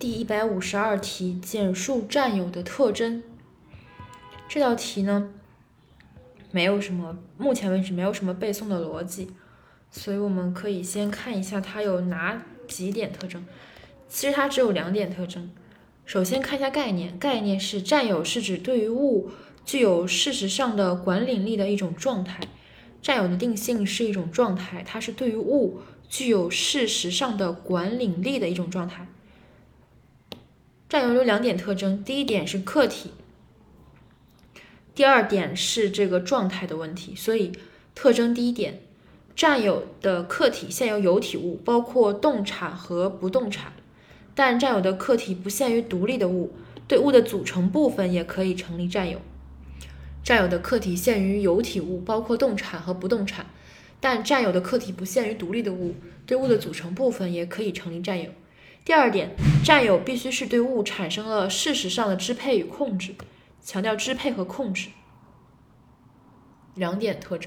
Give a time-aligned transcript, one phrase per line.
[0.00, 3.22] 第一百五十二题，简述占有的特征。
[4.48, 5.28] 这道题呢，
[6.50, 9.28] 没有什么，目前为止没有什么背诵的逻辑，
[9.90, 13.44] 所以我们可以先看一下它有哪几点特征。
[14.08, 15.50] 其实它只有两点特征。
[16.06, 19.30] 首先看一下概念，概念是占有是指对于物
[19.66, 22.40] 具有事实上的管理力的一种状态。
[23.02, 29.06] 占有的定性是一种状态，它是对于物具有事实上的管理力的一种状态。
[30.90, 33.12] 占有有两点特征，第一点是客体，
[34.92, 37.14] 第二点是这个状态的问题。
[37.14, 37.52] 所以
[37.94, 38.80] 特征第一点，
[39.36, 43.72] 占有的客体现有有体物，包括动产和不动产，
[44.34, 46.52] 但占有的客体不限于独立的物，
[46.88, 49.20] 对物的组成部分也可以成立占有。
[50.24, 53.46] 占有的客体限于有体物，包括动产和不动产，
[54.00, 55.94] 但占有的客体不限于独立的物，
[56.26, 58.28] 对物的组成部分也可以成立占有。
[58.84, 59.30] 第二点，
[59.70, 63.14] 占有必须是对物产生了事实上的支配与控制，
[63.62, 64.88] 强调支配和控制
[66.74, 67.38] 两点特征。